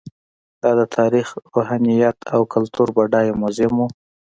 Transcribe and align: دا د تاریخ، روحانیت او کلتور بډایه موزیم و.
دا 0.61 0.71
د 0.79 0.81
تاریخ، 0.97 1.27
روحانیت 1.53 2.17
او 2.33 2.41
کلتور 2.53 2.87
بډایه 2.95 3.33
موزیم 3.41 3.73
و. 3.77 3.81